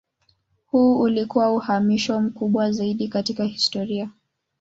Huu 0.65 0.99
ulikuwa 1.01 1.51
uhamisho 1.53 2.21
mkubwa 2.21 2.71
zaidi 2.71 3.07
katika 3.07 3.43
historia. 3.43 4.09